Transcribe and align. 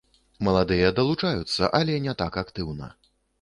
Маладыя 0.45 0.89
далучаюцца, 0.99 1.69
але 1.81 1.99
не 2.07 2.17
так 2.23 2.41
актыўна. 2.45 2.91